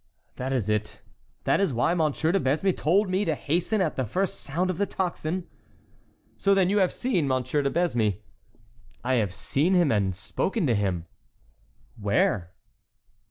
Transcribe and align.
"That 0.37 0.51
is 0.51 0.67
it. 0.67 1.03
That 1.43 1.59
is 1.61 1.73
why 1.73 1.93
Monsieur 1.93 2.31
de 2.31 2.39
Besme 2.39 2.75
told 2.75 3.07
me 3.07 3.23
to 3.23 3.35
hasten 3.35 3.81
at 3.81 3.95
the 3.97 4.03
first 4.03 4.39
sound 4.39 4.71
of 4.71 4.79
the 4.79 4.87
tocsin." 4.87 5.45
"So 6.37 6.55
then 6.55 6.71
you 6.71 6.79
have 6.79 6.91
seen 6.91 7.27
Monsieur 7.27 7.61
de 7.61 7.69
Besme?" 7.69 8.17
"I 9.03 9.13
have 9.21 9.31
seen 9.31 9.75
him 9.75 9.91
and 9.91 10.15
spoken 10.15 10.65
to 10.65 10.73
him." 10.73 11.05
"Where?" 11.97 12.51